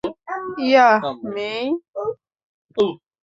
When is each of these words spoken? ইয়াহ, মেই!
ইয়াহ, 0.65 1.01
মেই! 1.33 1.65